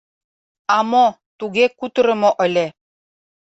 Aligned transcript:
—А 0.75 0.77
мо, 0.91 1.05
туге 1.39 1.65
кутырымо 1.79 2.31
ыле. 2.45 2.65